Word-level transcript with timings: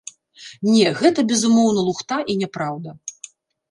Не, 0.69 0.87
гэта 1.03 1.27
безумоўна 1.33 1.87
лухта 1.91 2.21
і 2.31 2.41
няпраўда. 2.45 2.89